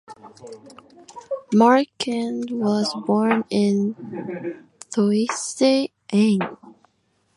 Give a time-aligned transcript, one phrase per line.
[1.53, 3.93] Marchand was born in
[4.89, 6.39] Thoissey, Ain.